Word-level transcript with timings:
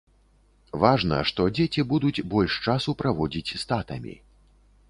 Важна, 0.83 1.19
што 1.31 1.45
дзеці 1.59 1.85
будуць 1.93 2.25
больш 2.33 2.57
часу 2.69 2.97
праводзіць 3.03 3.47
з 3.53 3.63
татамі. 3.75 4.19